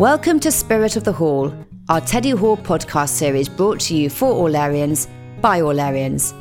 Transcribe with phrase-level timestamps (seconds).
[0.00, 1.54] Welcome to Spirit of the Hall,
[1.90, 5.06] our Teddy Hall podcast series brought to you for Aularians
[5.42, 6.32] by Aularians.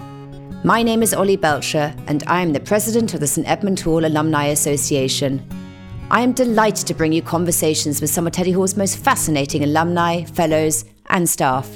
[0.64, 4.06] My name is Ollie Belcher, and I am the president of the St Edmund Hall
[4.06, 5.46] Alumni Association.
[6.10, 10.24] I am delighted to bring you conversations with some of Teddy Hall's most fascinating alumni,
[10.24, 11.70] fellows, and staff.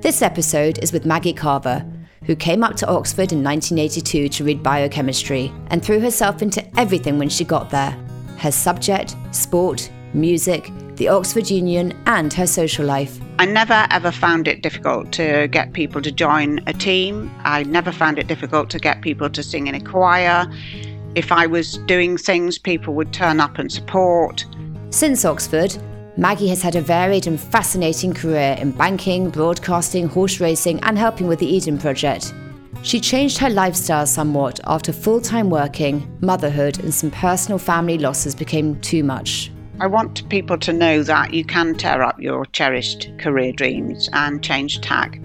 [0.00, 1.84] This episode is with Maggie Carver,
[2.24, 7.18] who came up to Oxford in 1982 to read biochemistry and threw herself into everything
[7.18, 7.94] when she got there
[8.38, 13.18] her subject, sport, music, the Oxford Union, and her social life.
[13.38, 17.30] I never ever found it difficult to get people to join a team.
[17.44, 20.46] I never found it difficult to get people to sing in a choir.
[21.14, 24.44] If I was doing things, people would turn up and support.
[24.90, 25.76] Since Oxford,
[26.16, 31.26] Maggie has had a varied and fascinating career in banking, broadcasting, horse racing, and helping
[31.26, 32.34] with the Eden Project.
[32.82, 38.34] She changed her lifestyle somewhat after full time working, motherhood, and some personal family losses
[38.34, 39.50] became too much.
[39.80, 44.44] I want people to know that you can tear up your cherished career dreams and
[44.44, 45.18] change tack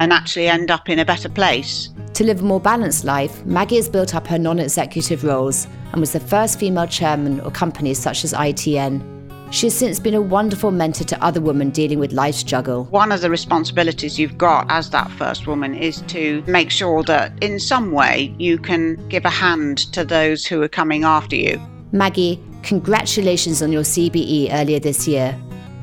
[0.00, 1.88] and actually end up in a better place.
[2.14, 6.00] To live a more balanced life, Maggie has built up her non executive roles and
[6.00, 9.22] was the first female chairman of companies such as ITN,
[9.52, 12.84] she has since been a wonderful mentor to other women dealing with life's juggle.
[12.84, 17.34] One of the responsibilities you've got as that first woman is to make sure that
[17.42, 21.60] in some way you can give a hand to those who are coming after you.
[21.92, 25.38] Maggie, congratulations on your CBE earlier this year.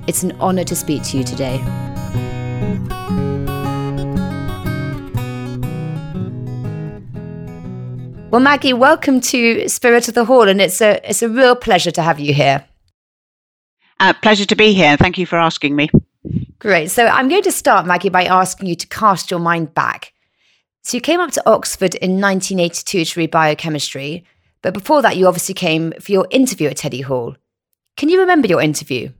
[0.08, 1.58] It's an honour to speak to you today.
[8.31, 11.91] Well, Maggie, welcome to Spirit of the Hall, and it's a it's a real pleasure
[11.91, 12.63] to have you here.
[13.99, 14.95] Uh, pleasure to be here.
[14.97, 15.89] Thank you for asking me.
[16.59, 16.91] Great.
[16.91, 20.14] So I'm going to start, Maggie, by asking you to cast your mind back.
[20.83, 24.25] So you came up to Oxford in 1982 to read biochemistry,
[24.61, 27.35] but before that, you obviously came for your interview at Teddy Hall.
[27.97, 29.11] Can you remember your interview?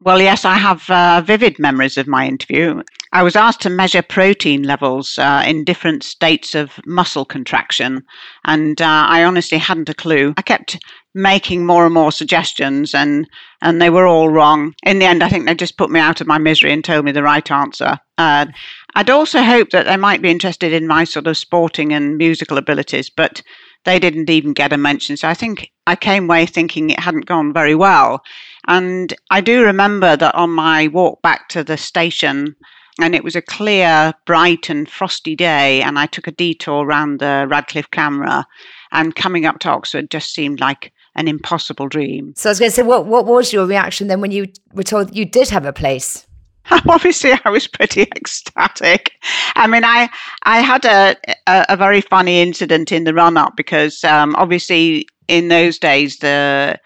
[0.00, 2.82] Well, yes, I have uh, vivid memories of my interview.
[3.12, 8.04] I was asked to measure protein levels uh, in different states of muscle contraction,
[8.44, 10.34] and uh, I honestly hadn't a clue.
[10.36, 10.78] I kept
[11.14, 13.28] making more and more suggestions, and
[13.60, 14.74] and they were all wrong.
[14.84, 17.04] In the end, I think they just put me out of my misery and told
[17.04, 17.98] me the right answer.
[18.18, 18.46] Uh,
[18.94, 22.58] I'd also hoped that they might be interested in my sort of sporting and musical
[22.58, 23.42] abilities, but
[23.88, 25.16] they didn't even get a mention.
[25.16, 28.22] So I think I came away thinking it hadn't gone very well.
[28.66, 32.54] And I do remember that on my walk back to the station,
[33.00, 37.20] and it was a clear, bright, and frosty day, and I took a detour around
[37.20, 38.46] the Radcliffe camera,
[38.92, 42.34] and coming up to Oxford just seemed like an impossible dream.
[42.36, 44.82] So I was going to say, what what was your reaction then when you were
[44.82, 46.27] told you did have a place?
[46.88, 49.12] Obviously, I was pretty ecstatic.
[49.54, 50.08] I mean, I
[50.42, 55.06] I had a a, a very funny incident in the run up because um, obviously
[55.28, 56.78] in those days the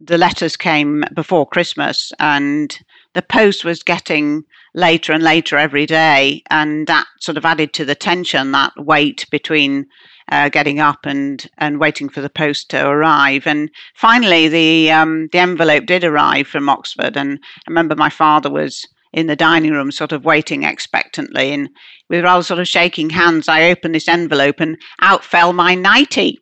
[0.00, 2.78] the letters came before Christmas and
[3.14, 4.44] the post was getting
[4.74, 9.26] later and later every day, and that sort of added to the tension, that wait
[9.30, 9.86] between
[10.30, 13.46] uh, getting up and and waiting for the post to arrive.
[13.46, 18.50] And finally, the um, the envelope did arrive from Oxford, and I remember my father
[18.50, 21.68] was in the dining room, sort of waiting expectantly, and
[22.08, 26.38] with rather sort of shaking hands, I opened this envelope, and out fell my nightie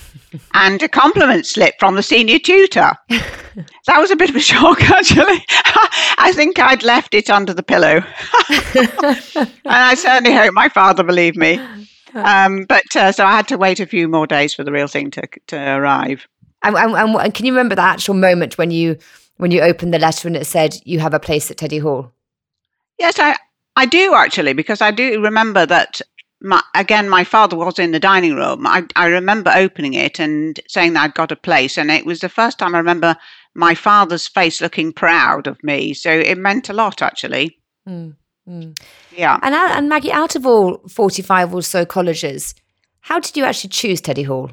[0.54, 2.92] and a compliment slip from the senior tutor.
[3.08, 5.44] that was a bit of a shock, actually.
[6.18, 8.02] I think I'd left it under the pillow.
[8.68, 11.60] and I certainly hope my father believed me.
[12.14, 14.86] Um, but uh, so I had to wait a few more days for the real
[14.86, 16.26] thing to, to arrive.
[16.62, 18.98] And, and, and can you remember the actual moment when you
[19.42, 22.12] when you opened the letter and it said you have a place at Teddy Hall?
[22.96, 23.36] Yes, I
[23.74, 26.00] I do actually because I do remember that
[26.40, 28.68] my, again, my father was in the dining room.
[28.68, 32.20] I, I remember opening it and saying that I'd got a place, and it was
[32.20, 33.16] the first time I remember
[33.54, 35.92] my father's face looking proud of me.
[35.92, 37.58] So it meant a lot, actually.
[37.88, 38.14] Mm,
[38.48, 38.78] mm.
[39.16, 39.38] Yeah.
[39.42, 42.54] And, and Maggie, out of all 45 or so colleges,
[43.00, 44.50] how did you actually choose Teddy Hall?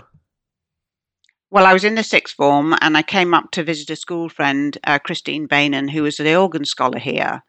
[1.51, 4.29] Well, I was in the sixth form and I came up to visit a school
[4.29, 7.43] friend, uh, Christine Bainan, who was the organ scholar here.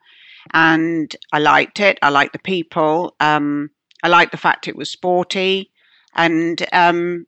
[0.53, 1.99] And I liked it.
[2.01, 3.15] I liked the people.
[3.19, 3.69] Um,
[4.01, 5.69] I liked the fact it was sporty,
[6.15, 7.27] and um,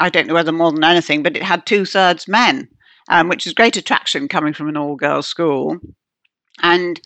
[0.00, 2.68] I don't know whether more than anything, but it had two thirds men,
[3.08, 5.78] um, which is great attraction coming from an all girls school.
[6.60, 7.00] And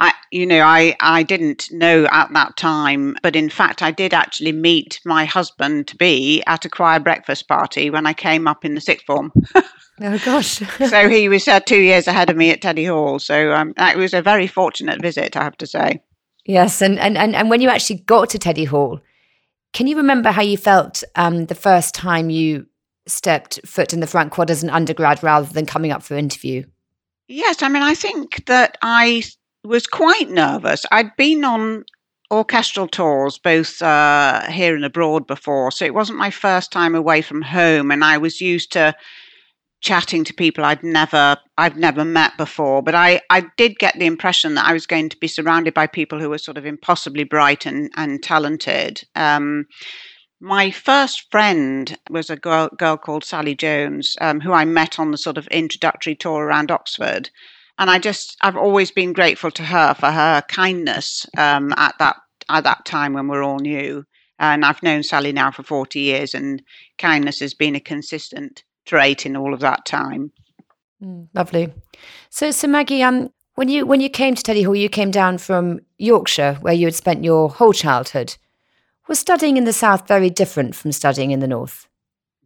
[0.00, 4.14] I, you know, I, I didn't know at that time, but in fact, I did
[4.14, 8.64] actually meet my husband to be at a choir breakfast party when I came up
[8.64, 9.32] in the sixth form.
[9.54, 10.62] oh gosh!
[10.88, 13.18] so he was uh, two years ahead of me at Teddy Hall.
[13.18, 16.00] So um, it was a very fortunate visit, I have to say.
[16.44, 19.00] Yes, and, and and and when you actually got to Teddy Hall,
[19.72, 22.66] can you remember how you felt um, the first time you
[23.06, 26.64] stepped foot in the front quad as an undergrad rather than coming up for interview?
[27.26, 29.22] Yes, I mean, I think that I
[29.64, 30.84] was quite nervous.
[30.92, 31.84] I'd been on
[32.30, 37.22] orchestral tours, both uh, here and abroad before, so it wasn't my first time away
[37.22, 38.94] from home, and I was used to
[39.80, 42.82] chatting to people I'd never I've never met before.
[42.82, 45.86] But I, I did get the impression that I was going to be surrounded by
[45.86, 49.02] people who were sort of impossibly bright and, and talented.
[49.14, 49.66] Um,
[50.40, 55.10] my first friend was a girl, girl called Sally Jones, um, who I met on
[55.10, 57.30] the sort of introductory tour around Oxford.
[57.78, 62.16] And I just, I've always been grateful to her for her kindness um, at that
[62.48, 64.04] at that time when we're all new.
[64.38, 66.62] And I've known Sally now for 40 years, and
[66.96, 70.32] kindness has been a consistent trait in all of that time.
[71.02, 71.72] Mm, lovely.
[72.30, 75.38] So, so Maggie, um, when you when you came to Teddy Hall, you came down
[75.38, 78.36] from Yorkshire, where you had spent your whole childhood.
[79.08, 81.87] Was studying in the south very different from studying in the north?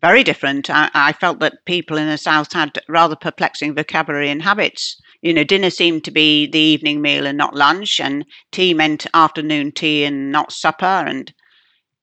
[0.02, 0.69] Very different.
[0.69, 5.00] I, I felt that people in the south had rather perplexing vocabulary and habits.
[5.20, 9.06] You know, dinner seemed to be the evening meal and not lunch, and tea meant
[9.14, 10.84] afternoon tea and not supper.
[10.84, 11.32] And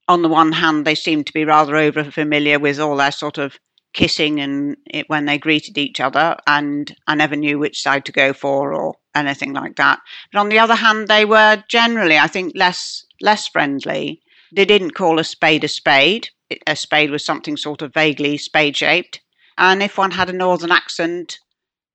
[0.07, 3.37] on the one hand, they seemed to be rather over familiar with all their sort
[3.37, 3.59] of
[3.91, 8.13] kissing and it, when they greeted each other, and I never knew which side to
[8.13, 9.99] go for or anything like that.
[10.31, 14.21] But on the other hand, they were generally, I think, less less friendly.
[14.55, 16.29] They didn't call a spade a spade.
[16.67, 19.21] A spade was something sort of vaguely spade shaped,
[19.57, 21.39] and if one had a northern accent,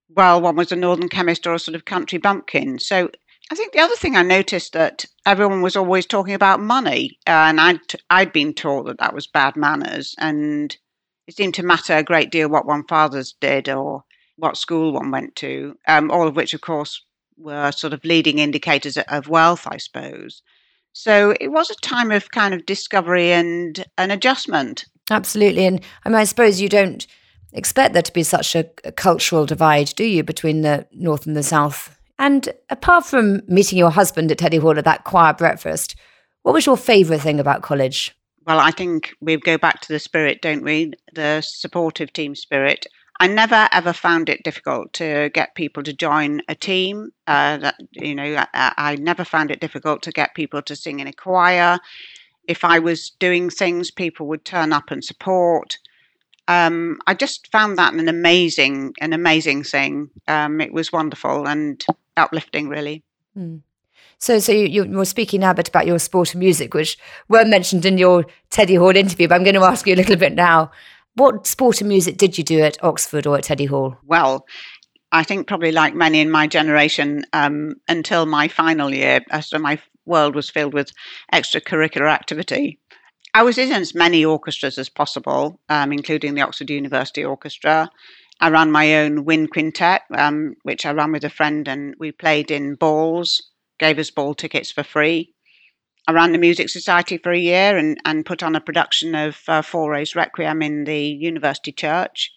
[0.08, 2.78] well, one was a northern chemist or a sort of country bumpkin.
[2.78, 3.10] So
[3.50, 7.60] I think the other thing I noticed that everyone was always talking about money, and
[7.60, 10.76] I'd I'd been taught that that was bad manners, and
[11.26, 14.04] it seemed to matter a great deal what one father's did or
[14.36, 17.02] what school one went to, um, all of which, of course,
[17.36, 20.42] were sort of leading indicators of wealth, I suppose.
[20.94, 24.86] So it was a time of kind of discovery and an adjustment.
[25.10, 25.66] Absolutely.
[25.66, 27.06] And I mean, I suppose you don't
[27.52, 31.36] expect there to be such a, a cultural divide, do you, between the North and
[31.36, 31.96] the South?
[32.18, 35.94] And apart from meeting your husband at Teddy Hall at that choir breakfast,
[36.42, 38.16] what was your favourite thing about college?
[38.46, 40.92] well, I think we go back to the spirit, don't we?
[41.14, 42.86] The supportive team spirit.
[43.24, 47.10] I never ever found it difficult to get people to join a team.
[47.26, 51.00] Uh, that you know, I, I, never found it difficult to get people to sing
[51.00, 51.78] in a choir.
[52.46, 55.78] If I was doing things, people would turn up and support.
[56.48, 60.10] Um, I just found that an amazing, an amazing thing.
[60.28, 61.82] Um, it was wonderful and
[62.18, 63.04] uplifting, really.
[63.34, 63.62] Mm.
[64.18, 66.98] So, so you, you were speaking now a bit about your sport and music, which
[67.28, 69.28] were mentioned in your Teddy Hall interview.
[69.28, 70.70] But I'm going to ask you a little bit now.
[71.14, 73.96] What sport and music did you do at Oxford or at Teddy Hall?
[74.04, 74.46] Well,
[75.12, 79.80] I think probably like many in my generation, um, until my final year, so my
[80.06, 80.90] world was filled with
[81.32, 82.80] extracurricular activity.
[83.32, 87.90] I was in as many orchestras as possible, um, including the Oxford University Orchestra.
[88.40, 92.10] I ran my own wind quintet, um, which I ran with a friend, and we
[92.10, 93.40] played in balls
[93.78, 95.33] gave us ball tickets for free.
[96.06, 99.38] I ran the Music Society for a year and, and put on a production of
[99.48, 102.30] uh, Fauré's Requiem in the university church.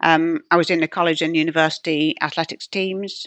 [0.00, 3.26] Um, I was in the college and university athletics teams.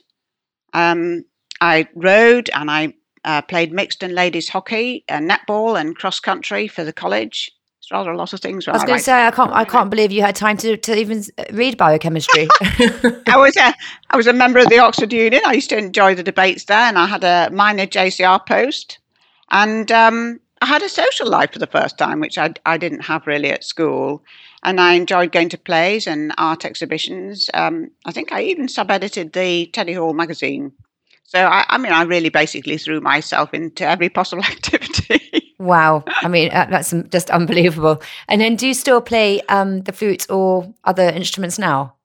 [0.73, 1.25] Um,
[1.61, 2.93] I rode and I
[3.25, 7.51] uh, played mixed and ladies hockey, and netball, and cross country for the college.
[7.79, 8.67] It's rather a lot of things.
[8.67, 9.51] I was going to say I can't.
[9.51, 12.47] I can't believe you had time to, to even read biochemistry.
[12.61, 13.73] I was a
[14.09, 15.41] I was a member of the Oxford Union.
[15.45, 18.99] I used to enjoy the debates there, and I had a minor JCR post,
[19.51, 23.01] and um, I had a social life for the first time, which I I didn't
[23.01, 24.23] have really at school.
[24.65, 27.49] And I enjoyed going to plays and art exhibitions.
[27.53, 30.71] Um, I think I even sub-edited the Teddy Hall magazine
[31.33, 35.55] so I, I, mean, I really basically threw myself into every possible activity.
[35.57, 38.03] wow, I mean, uh, that's just unbelievable.
[38.27, 41.95] And then, do you still play um, the flute or other instruments now?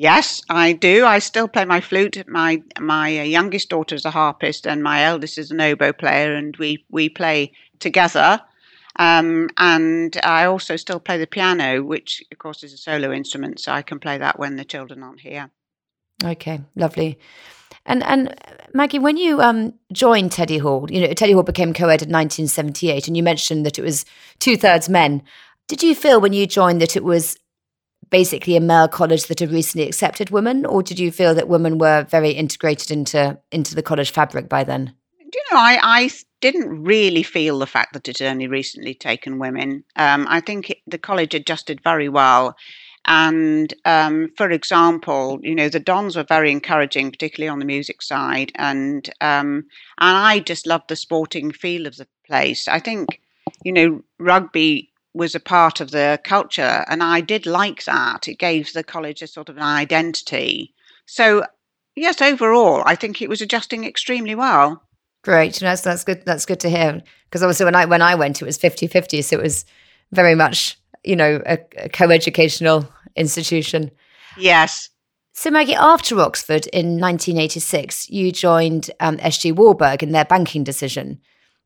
[0.00, 1.04] Yes, I do.
[1.04, 2.22] I still play my flute.
[2.28, 6.36] My my uh, youngest daughter is a harpist, and my eldest is an oboe player,
[6.36, 8.40] and we we play together.
[9.00, 13.58] Um, and I also still play the piano, which of course is a solo instrument,
[13.58, 15.50] so I can play that when the children aren't here.
[16.24, 17.18] Okay, lovely.
[17.84, 18.36] And and
[18.72, 23.08] Maggie, when you um, joined Teddy Hall, you know Teddy Hall became co-ed in 1978,
[23.08, 24.04] and you mentioned that it was
[24.38, 25.22] two thirds men.
[25.66, 27.36] Did you feel when you joined that it was
[28.10, 31.78] basically a male college that had recently accepted women, or did you feel that women
[31.78, 34.94] were very integrated into into the college fabric by then?
[35.18, 36.10] Do you know, I, I
[36.40, 39.84] didn't really feel the fact that it had only recently taken women.
[39.96, 42.56] Um, I think it, the college adjusted very well
[43.08, 48.02] and um, for example, you know, the Dons were very encouraging, particularly on the music
[48.02, 48.52] side.
[48.56, 49.64] And um,
[49.98, 52.68] and I just loved the sporting feel of the place.
[52.68, 53.20] I think,
[53.64, 58.28] you know, rugby was a part of the culture, and I did like that.
[58.28, 60.74] It gave the college a sort of an identity.
[61.06, 61.44] So,
[61.96, 64.82] yes, overall, I think it was adjusting extremely well.
[65.22, 65.54] Great.
[65.54, 66.24] That's that's good.
[66.24, 67.02] That's good to hear.
[67.24, 69.64] Because obviously, when I when I went, it was 50-50, so it was
[70.12, 73.90] very much you know a, a co-educational institution.
[74.36, 74.90] Yes.
[75.32, 81.20] So Maggie, after Oxford in 1986, you joined um, SG Warburg in their banking decision.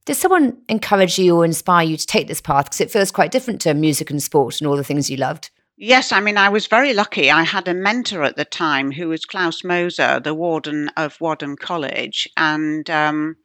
[0.05, 2.67] Did someone encourage you or inspire you to take this path?
[2.67, 5.51] Because it feels quite different to music and sport and all the things you loved.
[5.77, 7.31] Yes, I mean, I was very lucky.
[7.31, 11.57] I had a mentor at the time who was Klaus Moser, the warden of Wadham
[11.57, 12.29] College.
[12.37, 13.37] And um,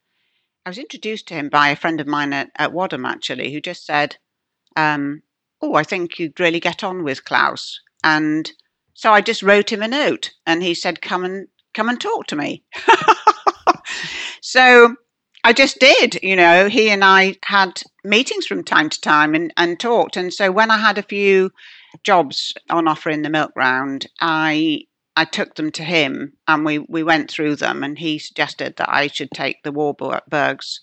[0.65, 3.61] I was introduced to him by a friend of mine at, at Wadham, actually, who
[3.61, 4.17] just said,
[4.75, 5.21] um,
[5.61, 7.79] Oh, I think you'd really get on with Klaus.
[8.03, 8.51] And
[8.93, 12.27] so I just wrote him a note and he said, Come and come and talk
[12.27, 12.63] to me.
[14.41, 14.95] so
[15.47, 16.67] I just did, you know.
[16.67, 20.17] He and I had meetings from time to time and, and talked.
[20.17, 21.53] And so when I had a few
[22.03, 24.81] jobs on offer in the milk round, I
[25.15, 28.89] I took them to him and we, we went through them and he suggested that
[28.93, 30.79] I should take the Warburgs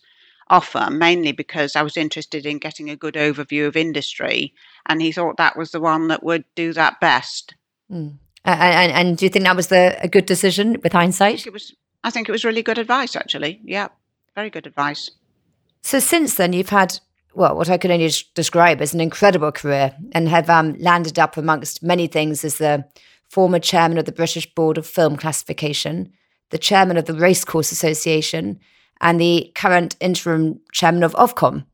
[0.49, 4.54] offer mainly because I was interested in getting a good overview of industry
[4.87, 7.54] and he thought that was the one that would do that best.
[7.92, 8.16] Mm.
[8.47, 11.47] And, and, do you think that was the, a good decision with hindsight?
[11.47, 11.75] It was.
[12.02, 13.61] I think it was really good advice, actually.
[13.64, 13.88] Yeah,
[14.34, 15.10] very good advice.
[15.82, 16.98] So since then, you've had
[17.34, 21.36] well, what I can only describe as an incredible career, and have um, landed up
[21.36, 22.84] amongst many things as the
[23.28, 26.12] former chairman of the British Board of Film Classification,
[26.50, 28.60] the chairman of the Racecourse Association,
[29.00, 31.66] and the current interim chairman of Ofcom.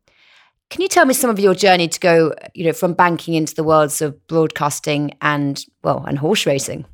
[0.71, 3.55] Can you tell me some of your journey to go, you know, from banking into
[3.55, 6.87] the worlds of broadcasting and well, and horse racing?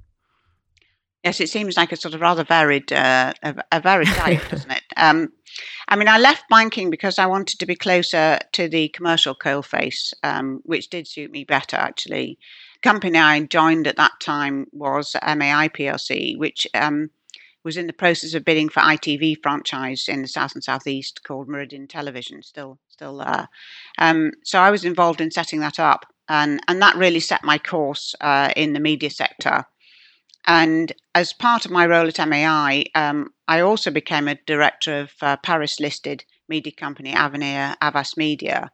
[1.23, 4.71] Yes, it seems like a sort of rather varied, uh, a, a, varied life, doesn't
[4.71, 4.83] it?
[4.97, 5.33] Um,
[5.89, 10.13] I mean, I left banking because I wanted to be closer to the commercial coalface,
[10.23, 12.39] um, which did suit me better, actually.
[12.75, 17.11] The company I joined at that time was MAI PLC, which um,
[17.67, 21.49] was in the process of bidding for ITV franchise in the south and southeast called
[21.49, 23.49] Meridian Television, still still there.
[23.99, 27.59] Um, so I was involved in setting that up, and and that really set my
[27.59, 29.65] course uh, in the media sector.
[30.47, 35.13] And as part of my role at MAI, um, I also became a director of
[35.21, 38.71] uh, Paris listed media company Avenir Havas Media.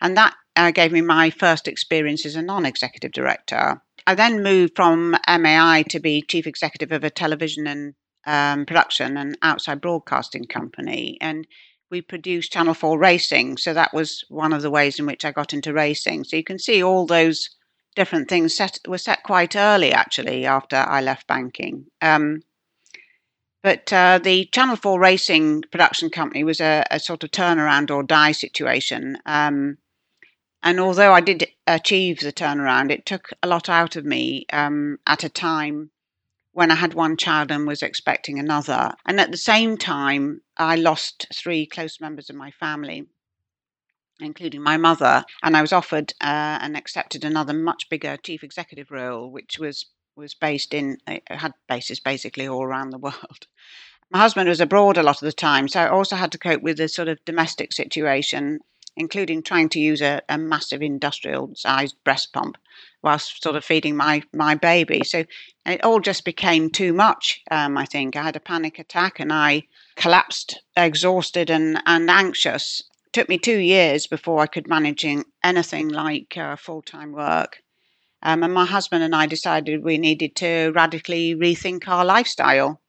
[0.00, 3.80] And that uh, gave me my first experience as a non executive director.
[4.06, 7.94] I then moved from MAI to be chief executive of a television and
[8.26, 11.18] um, production and outside broadcasting company.
[11.20, 11.46] And
[11.90, 13.58] we produced Channel 4 Racing.
[13.58, 16.24] So that was one of the ways in which I got into racing.
[16.24, 17.48] So you can see all those
[17.94, 21.86] different things set were set quite early actually after I left banking.
[22.00, 22.42] Um,
[23.62, 28.02] but uh, the Channel 4 Racing production company was a, a sort of turnaround or
[28.02, 29.18] die situation.
[29.24, 29.78] Um,
[30.64, 34.98] and although I did achieve the turnaround, it took a lot out of me um,
[35.06, 35.90] at a time
[36.52, 38.94] when I had one child and was expecting another.
[39.06, 43.06] And at the same time, I lost three close members of my family
[44.20, 48.90] including my mother, and I was offered uh, and accepted another much bigger chief executive
[48.90, 53.46] role, which was was based in it had bases basically all around the world.
[54.10, 56.62] My husband was abroad a lot of the time, so I also had to cope
[56.62, 58.60] with the sort of domestic situation,
[58.94, 62.58] including trying to use a, a massive industrial-sized breast pump
[63.02, 65.02] whilst sort of feeding my my baby.
[65.04, 65.24] So
[65.64, 67.40] it all just became too much.
[67.50, 69.62] Um, I think I had a panic attack and I
[69.96, 75.06] collapsed, exhausted and and anxious took me two years before I could manage
[75.44, 77.62] anything like uh, full time work.
[78.22, 82.80] Um, and my husband and I decided we needed to radically rethink our lifestyle.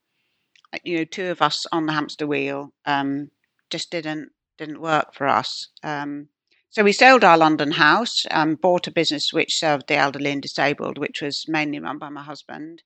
[0.72, 3.32] Uh, you know, two of us on the hamster wheel um,
[3.70, 5.70] just didn't didn't work for us.
[5.82, 6.30] Um,
[6.70, 10.42] so we sold our London house, and bought a business which served the elderly and
[10.42, 12.82] disabled, which was mainly run by my husband.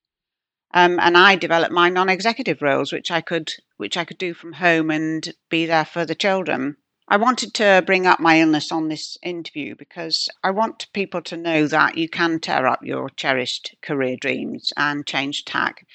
[0.73, 4.53] Um, and I developed my non-executive roles, which I could which I could do from
[4.53, 6.77] home and be there for the children.
[7.09, 11.37] I wanted to bring up my illness on this interview because I want people to
[11.37, 15.85] know that you can tear up your cherished career dreams and change tack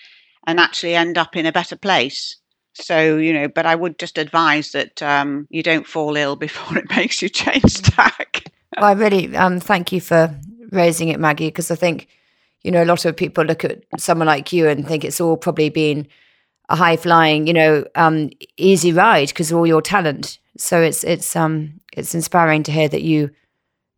[0.47, 2.37] and actually end up in a better place.
[2.73, 6.79] So, you know, but I would just advise that um, you don't fall ill before
[6.79, 8.45] it makes you change tack.
[8.77, 10.35] well, I really um, thank you for
[10.71, 12.09] raising it, Maggie, because I think,
[12.63, 15.37] you know, a lot of people look at someone like you and think it's all
[15.37, 16.09] probably been
[16.73, 20.39] a high flying, you know, um, easy ride because of all your talent.
[20.57, 23.31] So it's it's um it's inspiring to hear that you,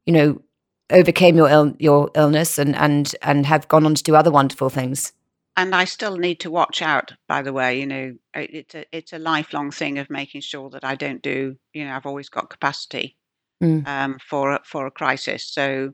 [0.07, 0.43] you know,
[0.91, 4.71] overcame your Ill- your illness and and and have gone on to do other wonderful
[4.71, 5.13] things.
[5.57, 7.13] And I still need to watch out.
[7.29, 10.85] By the way, you know, it's a it's a lifelong thing of making sure that
[10.85, 11.57] I don't do.
[11.73, 13.17] You know, I've always got capacity
[13.63, 13.87] mm.
[13.87, 15.47] um, for for a crisis.
[15.47, 15.93] So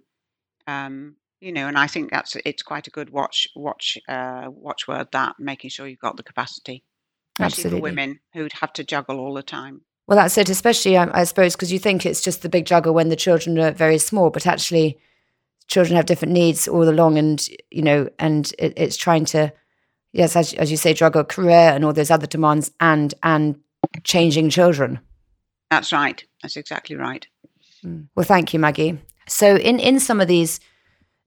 [0.67, 5.09] um, you know, and I think that's it's quite a good watch watch uh, watchword
[5.13, 6.85] that making sure you've got the capacity,
[7.39, 7.79] especially Absolutely.
[7.79, 9.83] for women who'd have to juggle all the time.
[10.07, 12.93] Well, that's it, especially, um, I suppose, because you think it's just the big juggle
[12.93, 14.99] when the children are very small, but actually,
[15.69, 19.53] children have different needs all along, and you know, and it, it's trying to,
[20.13, 23.59] yes, as, as you say, juggle career and all those other demands, and and
[24.03, 25.01] changing children.
[25.71, 26.23] That's right.
[26.43, 27.27] That's exactly right.
[27.85, 28.09] Mm.
[28.15, 28.99] Well, thank you, Maggie.
[29.27, 30.61] So, in in some of these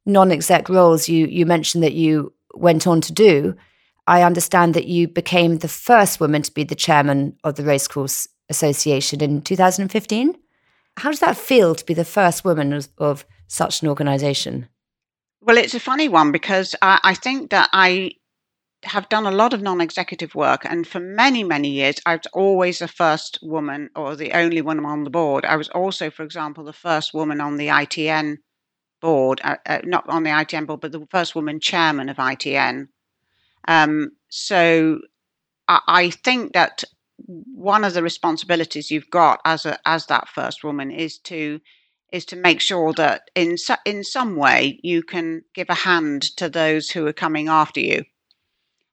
[0.06, 3.56] non-exec roles, you you mentioned that you went on to do.
[4.06, 8.28] I understand that you became the first woman to be the chairman of the Racecourse
[8.50, 10.36] Association in 2015.
[10.98, 14.68] How does that feel to be the first woman of, of such an organisation?
[15.42, 18.12] Well, it's a funny one because I, I think that I
[18.84, 22.80] have done a lot of non-executive work, and for many, many years, I was always
[22.80, 25.46] the first woman or the only woman on the board.
[25.46, 28.38] I was also, for example, the first woman on the ITN
[29.04, 32.88] board, uh, uh, not on the ITN board, but the first woman chairman of ITN.
[33.68, 35.02] Um, so
[35.68, 36.86] I, I think that
[37.26, 41.60] one of the responsibilities you've got as a as that first woman is to
[42.12, 46.50] is to make sure that in in some way you can give a hand to
[46.50, 48.06] those who are coming after you.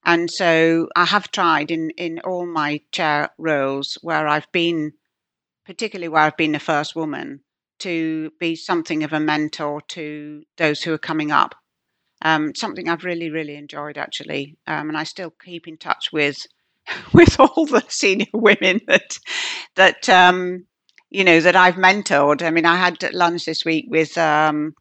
[0.04, 4.92] And so I have tried in in all my chair roles where I've been,
[5.64, 7.40] particularly where I've been the first woman,
[7.80, 11.54] to be something of a mentor to those who are coming up.
[12.22, 16.46] Um, something I've really really enjoyed actually, um, and I still keep in touch with
[17.14, 19.18] with all the senior women that
[19.76, 20.66] that um,
[21.10, 22.42] you know that I've mentored.
[22.42, 24.74] I mean, I had lunch this week with um,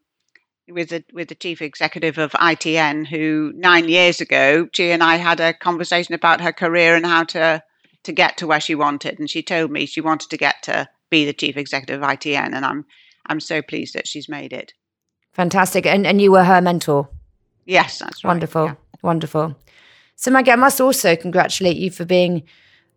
[0.70, 5.16] with the with the chief executive of ITN, who nine years ago, she and I
[5.16, 7.64] had a conversation about her career and how to
[8.04, 10.88] to get to where she wanted, and she told me she wanted to get to
[11.10, 12.86] be the chief executive of ITN, and I'm
[13.28, 14.74] I'm so pleased that she's made it.
[15.34, 17.10] Fantastic, and and you were her mentor.
[17.66, 18.30] Yes, that's right.
[18.30, 18.76] Wonderful, yeah.
[19.02, 19.56] wonderful.
[20.16, 22.44] So, Maggie, I must also congratulate you for being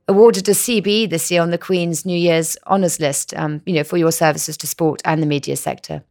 [0.09, 3.85] awarded a CBE this year on the Queen's New Year's Honours List, um, you know,
[3.85, 6.03] for your services to sport and the media sector.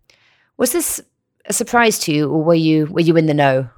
[0.57, 1.01] Was this
[1.47, 3.69] a surprise to you, or were you were you in the know?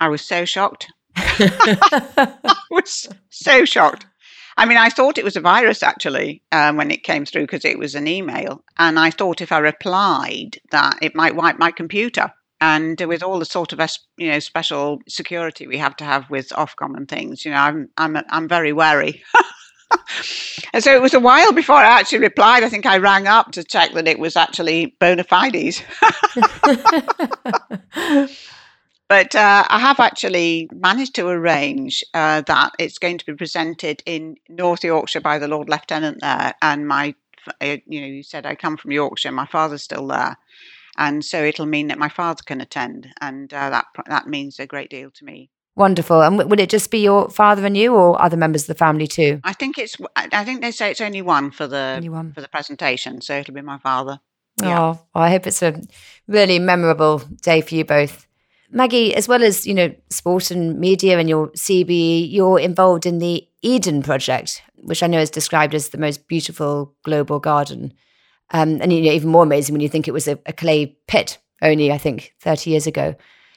[0.00, 0.92] I was so shocked.
[1.16, 4.06] I was so shocked.
[4.56, 7.64] I mean, I thought it was a virus actually um, when it came through because
[7.64, 11.70] it was an email, and I thought if I replied that it might wipe my
[11.70, 12.32] computer.
[12.60, 13.80] And with all the sort of
[14.16, 17.88] you know special security we have to have with Ofcom and things, you know, I'm
[17.96, 19.22] I'm I'm very wary.
[20.72, 22.62] and so it was a while before I actually replied.
[22.62, 25.82] I think I rang up to check that it was actually bona fides.
[29.12, 34.02] but uh, I have actually managed to arrange uh, that it's going to be presented
[34.06, 36.54] in North Yorkshire by the Lord Lieutenant there.
[36.62, 37.14] And my,
[37.60, 39.32] uh, you know, you said I come from Yorkshire.
[39.32, 40.36] My father's still there
[40.96, 44.66] and so it'll mean that my father can attend, and uh, that that means a
[44.66, 45.50] great deal to me.
[45.74, 46.20] Wonderful.
[46.20, 48.74] And w- will it just be your father and you, or other members of the
[48.74, 49.40] family too?
[49.44, 49.96] I think it's.
[50.16, 52.32] I think they say it's only one for the Only one.
[52.32, 54.20] for the presentation, so it'll be my father.
[54.62, 55.80] Oh, well, I hope it's a
[56.28, 58.26] really memorable day for you both.
[58.74, 63.18] Maggie, as well as, you know, sport and media and your CBE, you're involved in
[63.18, 67.92] the Eden project, which I know is described as the most beautiful global garden.
[68.50, 70.96] Um, and you know, even more amazing when you think it was a, a clay
[71.06, 73.14] pit only, I think, 30 years ago.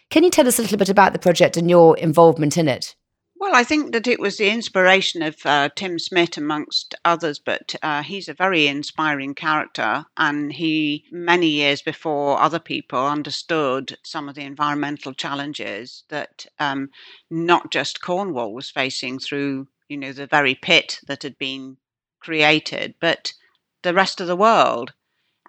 [0.09, 2.93] Can you tell us a little bit about the project and your involvement in it?
[3.37, 7.75] Well, I think that it was the inspiration of uh, Tim Smit, amongst others, but
[7.83, 10.05] uh, he's a very inspiring character.
[10.15, 16.91] And he, many years before other people, understood some of the environmental challenges that um,
[17.29, 21.75] not just Cornwall was facing through, you know, the very pit that had been
[22.21, 23.33] created, but
[23.81, 24.93] the rest of the world.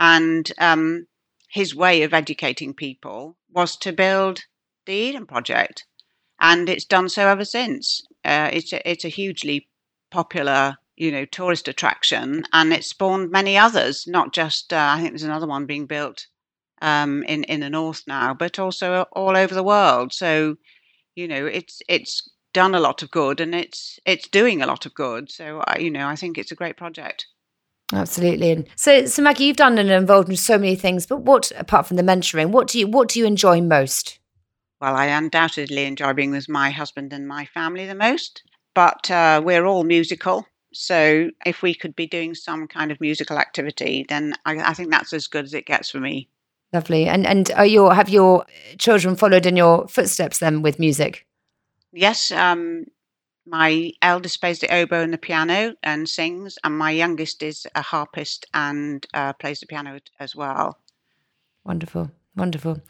[0.00, 1.06] And um,
[1.48, 4.44] his way of educating people was to build
[4.86, 5.84] the Eden Project
[6.40, 8.02] and it's done so ever since.
[8.24, 9.68] Uh, it's a, it's a hugely
[10.10, 14.06] popular, you know, tourist attraction, and it's spawned many others.
[14.06, 16.26] Not just uh, I think there's another one being built
[16.82, 20.12] um, in in the north now, but also all over the world.
[20.12, 20.56] So,
[21.14, 24.86] you know, it's it's done a lot of good, and it's it's doing a lot
[24.86, 25.30] of good.
[25.30, 27.26] So, I you know, I think it's a great project.
[27.92, 28.50] Absolutely.
[28.50, 31.86] And so, so Maggie, you've done and involved in so many things, but what, apart
[31.86, 34.18] from the mentoring, what do you what do you enjoy most?
[34.80, 38.42] Well, I undoubtedly enjoy being with my husband and my family the most,
[38.74, 40.46] but uh, we're all musical.
[40.72, 44.90] So if we could be doing some kind of musical activity, then I, I think
[44.90, 46.28] that's as good as it gets for me.
[46.72, 47.06] Lovely.
[47.06, 48.44] And and are your have your
[48.76, 51.26] children followed in your footsteps then with music?
[51.92, 52.84] Yes, um,
[53.46, 57.80] my eldest plays the oboe and the piano and sings, and my youngest is a
[57.80, 60.78] harpist and uh, plays the piano as well.
[61.64, 62.10] Wonderful.
[62.36, 62.82] Wonderful.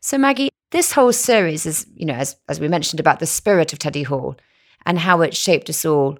[0.00, 3.72] So, Maggie, this whole series is, you know, as, as we mentioned about the spirit
[3.72, 4.36] of Teddy Hall
[4.84, 6.18] and how it shaped us all.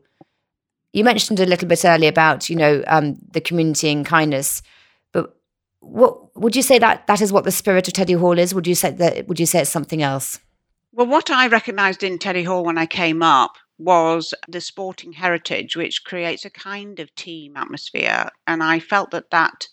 [0.93, 4.63] You mentioned a little bit earlier about, you know, um, the community and kindness,
[5.11, 5.37] but
[5.81, 8.55] what would you say that that is what the spirit of Teddy Hall is?
[8.55, 9.27] Would you say that?
[9.27, 10.39] Would you say it's something else?
[10.93, 15.77] Well, what I recognised in Teddy Hall when I came up was the sporting heritage,
[15.77, 19.67] which creates a kind of team atmosphere, and I felt that that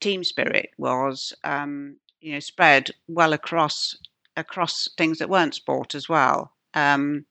[0.00, 3.98] team spirit was, um, you know, spread well across
[4.36, 6.52] across things that weren't sport as well.
[6.74, 7.26] Um,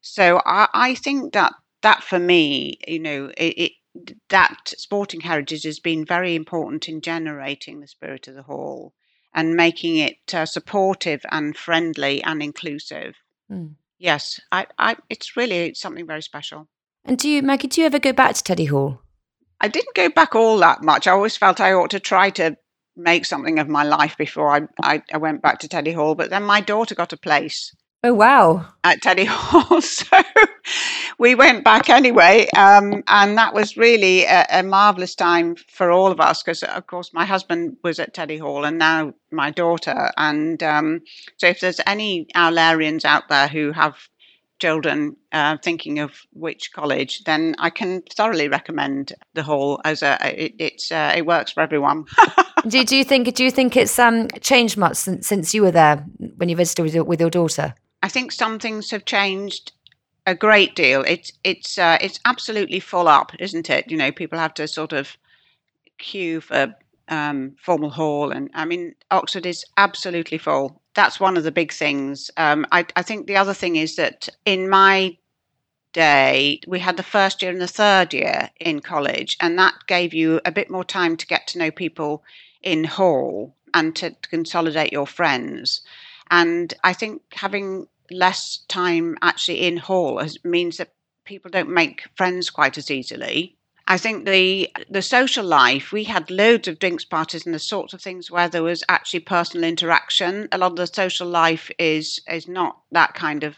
[0.00, 5.64] so I, I, think that that for me, you know, it, it, that sporting heritage
[5.64, 8.94] has been very important in generating the spirit of the hall
[9.34, 13.16] and making it uh, supportive and friendly and inclusive.
[13.50, 13.74] Mm.
[13.98, 16.68] Yes, I, I, it's really something very special.
[17.04, 19.00] And do you, Maggie, do you ever go back to Teddy Hall?
[19.60, 21.06] I didn't go back all that much.
[21.06, 22.56] I always felt I ought to try to
[22.98, 26.14] make something of my life before I, I, I went back to Teddy Hall.
[26.14, 27.72] But then my daughter got a place.
[28.04, 28.64] Oh wow!
[28.84, 30.06] At Teddy Hall, so
[31.18, 36.12] we went back anyway, um, and that was really a, a marvelous time for all
[36.12, 40.12] of us because, of course, my husband was at Teddy Hall, and now my daughter.
[40.16, 41.00] And um,
[41.38, 43.96] so, if there's any Aularians out there who have
[44.60, 50.18] children uh, thinking of which college, then I can thoroughly recommend the hall as a
[50.22, 52.04] it, it's uh, it works for everyone.
[52.66, 55.70] do do you think do you think it's um changed much since since you were
[55.70, 55.98] there
[56.36, 57.74] when you visited with your, with your daughter?
[58.02, 59.72] I think some things have changed
[60.26, 61.02] a great deal.
[61.02, 63.90] It's it's uh, it's absolutely full up, isn't it?
[63.90, 65.16] You know, people have to sort of
[65.98, 66.74] queue for
[67.08, 71.72] um, formal hall, and I mean, Oxford is absolutely full that's one of the big
[71.72, 72.28] things.
[72.36, 75.16] Um, I, I think the other thing is that in my
[75.92, 80.12] day, we had the first year and the third year in college, and that gave
[80.12, 82.24] you a bit more time to get to know people
[82.62, 85.82] in hall and to, to consolidate your friends.
[86.30, 90.92] And I think having less time actually in hall has, means that
[91.24, 93.56] people don't make friends quite as easily.
[93.90, 97.94] I think the the social life we had loads of drinks parties and the sorts
[97.94, 100.46] of things where there was actually personal interaction.
[100.52, 103.56] A lot of the social life is is not that kind of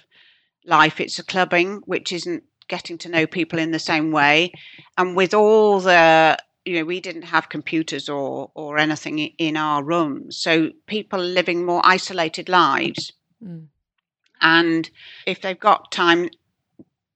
[0.65, 1.01] life.
[1.01, 4.53] It's a clubbing, which isn't getting to know people in the same way.
[4.97, 9.83] And with all the you know, we didn't have computers or or anything in our
[9.83, 13.13] rooms, so people living more isolated lives.
[13.43, 13.67] Mm.
[14.43, 14.91] And
[15.27, 16.31] if they've got time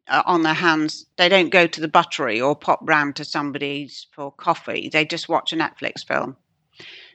[0.09, 1.07] uh, on their hands.
[1.17, 4.89] They don't go to the buttery or pop round to somebody's for coffee.
[4.93, 6.37] They just watch a Netflix film.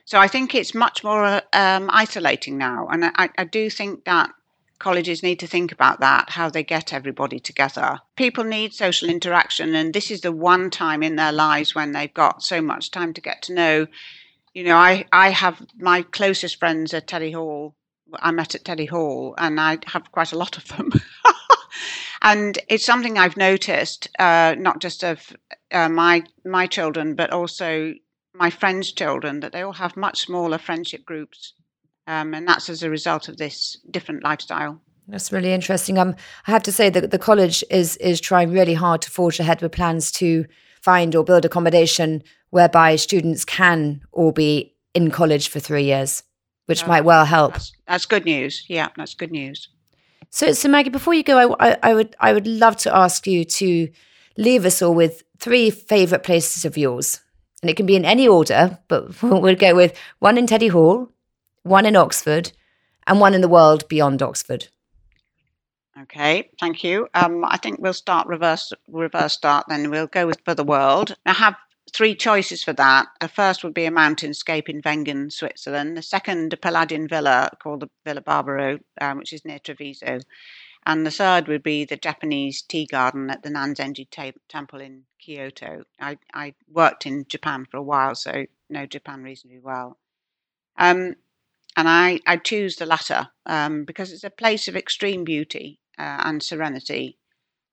[0.04, 4.04] So I think it's much more uh, um, isolating now, and I, I do think
[4.06, 4.30] that
[4.80, 8.00] colleges need to think about that how they get everybody together.
[8.16, 12.12] People need social interaction and this is the one time in their lives when they've
[12.12, 13.86] got so much time to get to know.
[14.54, 17.76] You know i i have my closest friends at teddy hall.
[18.14, 20.90] I met at teddy hall and i have quite a lot of them.
[22.22, 25.34] And it's something I've noticed, uh, not just of
[25.70, 27.94] uh, my my children, but also
[28.34, 31.54] my friends' children, that they all have much smaller friendship groups,
[32.06, 34.80] um, and that's as a result of this different lifestyle.
[35.08, 35.98] That's really interesting.
[35.98, 36.14] Um,
[36.46, 39.60] I have to say that the college is is trying really hard to forge ahead
[39.60, 40.44] with plans to
[40.82, 46.22] find or build accommodation whereby students can all be in college for three years,
[46.66, 47.52] which uh, might well help.
[47.52, 48.64] That's, that's good news.
[48.68, 49.68] Yeah, that's good news.
[50.30, 53.26] So, so Maggie, before you go, I, I, I would I would love to ask
[53.26, 53.88] you to
[54.36, 57.20] leave us all with three favorite places of yours,
[57.62, 61.10] and it can be in any order, but we'll go with one in Teddy Hall,
[61.62, 62.52] one in Oxford,
[63.06, 64.68] and one in the world beyond Oxford.
[66.02, 67.08] Okay, thank you.
[67.14, 69.66] Um, I think we'll start reverse reverse start.
[69.68, 71.16] Then we'll go with for the world.
[71.26, 71.56] I have
[71.92, 73.08] three choices for that.
[73.20, 75.96] The first would be a mountainscape in Wengen, Switzerland.
[75.96, 80.20] The second, a Palladian villa called the Villa Barbaro, um, which is near Treviso.
[80.86, 84.06] And the third would be the Japanese tea garden at the Nanzenji
[84.48, 85.82] Temple in Kyoto.
[86.00, 89.98] I, I worked in Japan for a while, so know Japan reasonably well.
[90.78, 91.16] Um,
[91.80, 96.20] and I, I choose the latter um, because it's a place of extreme beauty uh,
[96.24, 97.16] and serenity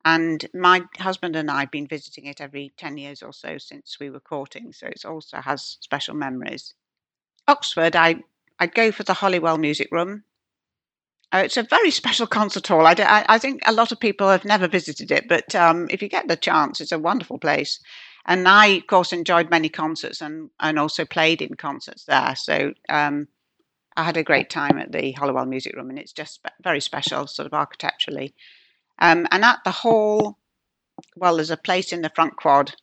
[0.02, 3.98] and my husband and I have been visiting it every 10 years or so since
[4.00, 6.72] we were courting, so it also has special memories.
[7.46, 8.22] Oxford, I,
[8.58, 10.24] I'd go for the Holywell Music Room.
[11.30, 12.86] Uh, it's a very special concert hall.
[12.86, 16.00] I, I, I, think a lot of people have never visited it, but um, if
[16.00, 17.78] you get the chance, it's a wonderful place.
[18.24, 22.34] And I, of course, enjoyed many concerts and, and also played in concerts there.
[22.34, 23.28] So um,
[23.98, 27.26] I had a great time at the Holywell Music Room, and it's just very special,
[27.26, 28.32] sort of architecturally.
[29.00, 30.38] Um, and at the hall,
[31.16, 32.74] well, there's a place in the front quad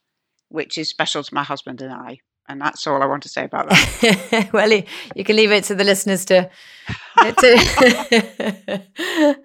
[0.50, 2.20] which is special to my husband and I.
[2.48, 4.50] And that's all I want to say about that.
[4.54, 6.50] well, you can leave it to the listeners to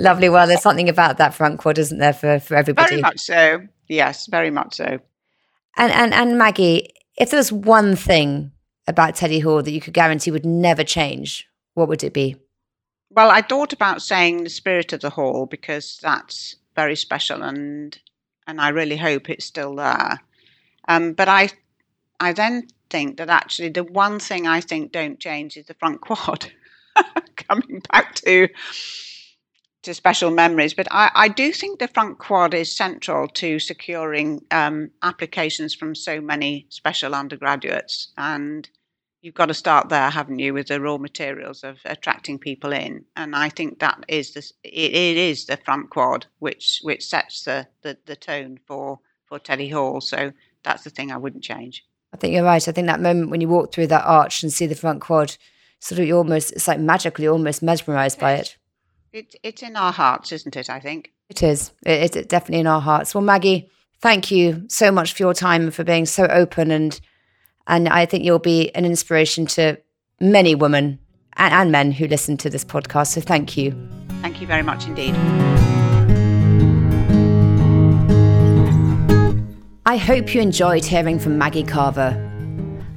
[0.00, 0.28] Lovely.
[0.28, 2.90] Well, there's something about that front quad, isn't there, for, for everybody?
[2.90, 3.60] Very much so.
[3.86, 4.98] Yes, very much so.
[5.76, 8.50] And, and, and Maggie, if there was one thing
[8.86, 12.36] about Teddy Hall that you could guarantee would never change, what would it be?
[13.10, 17.98] Well, I thought about saying the spirit of the hall because that's very special and
[18.46, 20.18] and I really hope it's still there.
[20.88, 21.50] Um, but I
[22.18, 26.00] I then think that actually the one thing I think don't change is the front
[26.02, 26.50] quad.
[27.36, 28.48] Coming back to
[29.82, 34.44] to special memories, but I, I do think the front quad is central to securing
[34.50, 38.68] um, applications from so many special undergraduates and
[39.22, 43.04] you've got to start there, haven't you, with the raw materials of attracting people in.
[43.16, 47.44] And I think that is the it, it is the front quad which which sets
[47.44, 50.00] the, the the tone for for Teddy Hall.
[50.00, 51.84] So that's the thing I wouldn't change.
[52.12, 52.66] I think you're right.
[52.68, 55.36] I think that moment when you walk through that arch and see the front quad,
[55.78, 58.58] sort of you almost it's like magically almost mesmerized by it.
[59.12, 60.70] It it's in our hearts, isn't it?
[60.70, 61.72] I think it is.
[61.84, 63.14] It is definitely in our hearts.
[63.14, 63.68] Well, Maggie,
[64.00, 66.98] thank you so much for your time and for being so open and
[67.66, 69.78] and I think you'll be an inspiration to
[70.18, 70.98] many women
[71.34, 73.08] and, and men who listen to this podcast.
[73.08, 73.76] So thank you.
[74.22, 75.14] Thank you very much indeed.
[79.84, 82.16] I hope you enjoyed hearing from Maggie Carver.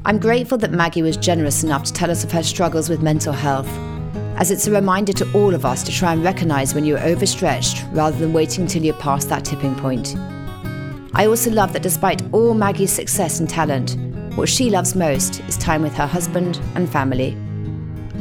[0.06, 3.34] I'm grateful that Maggie was generous enough to tell us of her struggles with mental
[3.34, 3.67] health,
[4.38, 7.86] as it's a reminder to all of us to try and recognise when you're overstretched
[7.91, 10.15] rather than waiting until you're past that tipping point.
[11.13, 13.97] I also love that despite all Maggie's success and talent,
[14.36, 17.38] what she loves most is time with her husband and family.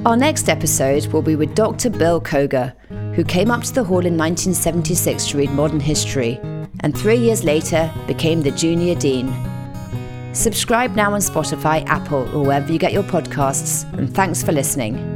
[0.07, 1.90] Our next episode will be with Dr.
[1.90, 2.74] Bill Koger,
[3.14, 6.38] who came up to the hall in 1976 to read modern history,
[6.80, 9.33] and three years later became the junior dean.
[10.35, 15.13] Subscribe now on Spotify, Apple, or wherever you get your podcasts, and thanks for listening.